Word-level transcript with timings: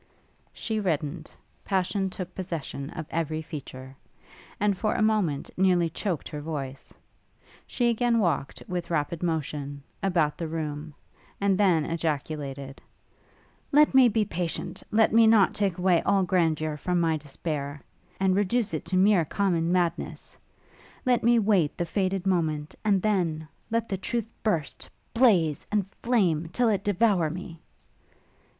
She 0.51 0.79
reddened; 0.79 1.29
passion 1.63 2.09
took 2.09 2.33
possession 2.33 2.89
of 2.89 3.05
every 3.11 3.43
feature, 3.43 3.95
and 4.59 4.75
for 4.75 4.95
a 4.95 5.01
moment 5.03 5.51
nearly 5.55 5.91
choaked 5.91 6.27
her 6.29 6.41
voice: 6.41 6.91
she 7.67 7.87
again 7.87 8.17
walked, 8.17 8.63
with 8.67 8.89
rapid 8.89 9.21
motion, 9.21 9.83
about 10.01 10.39
the 10.39 10.47
room, 10.47 10.95
and 11.39 11.55
then 11.55 11.85
ejaculated, 11.85 12.81
'Let 13.71 13.93
me 13.93 14.09
be 14.09 14.25
patient! 14.25 14.81
let 14.89 15.13
me 15.13 15.27
not 15.27 15.53
take 15.53 15.77
away 15.77 16.01
all 16.01 16.23
grandeur 16.23 16.77
from 16.77 16.99
my 16.99 17.15
despair, 17.15 17.83
and 18.19 18.35
reduce 18.35 18.73
it 18.73 18.85
to 18.85 18.97
mere 18.97 19.23
common 19.23 19.71
madness! 19.71 20.35
Let 21.05 21.23
me 21.23 21.37
wait 21.37 21.77
the 21.77 21.85
fated 21.85 22.25
moment, 22.25 22.73
and 22.83 23.03
then 23.03 23.47
let 23.69 23.87
the 23.87 23.97
truth 23.97 24.27
burst, 24.41 24.89
blaze, 25.13 25.67
and 25.71 25.85
flame, 26.01 26.47
till 26.49 26.69
it 26.69 26.83
devour 26.83 27.29
me! 27.29 27.61